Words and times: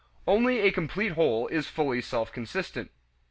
Only 0.25 0.61
a 0.61 0.71
complete 0.71 1.11
whole 1.11 1.47
is 1.49 1.67
fully 1.67 2.01
self 2.01 2.31
consistent. 2.33 2.89